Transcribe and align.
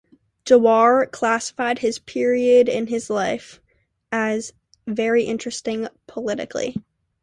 Jawara 0.45 1.05
classified 1.11 1.77
this 1.77 1.99
period 1.99 2.67
in 2.67 2.87
his 2.87 3.11
life 3.11 3.61
"as 4.11 4.51
very 4.87 5.25
interesting 5.25 5.87
politically". 6.07 6.75